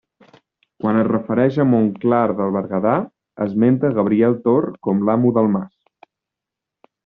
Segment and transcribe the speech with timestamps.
[0.83, 2.95] Quan es refereix a Montclar de Berguedà
[3.47, 5.81] esmenta a Gabriel Tor com l'amo del mas.